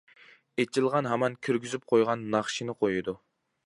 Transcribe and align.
ئېچىلغان 0.63 1.11
ھامان 1.11 1.37
كىرگۈزۈپ 1.49 1.87
قويغان 1.93 2.27
ناخشىنى 2.37 2.81
قويىدۇ. 2.83 3.21